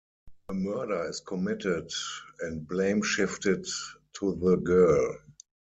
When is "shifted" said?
3.03-3.67